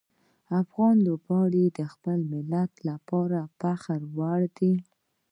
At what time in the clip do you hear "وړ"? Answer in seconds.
4.17-4.41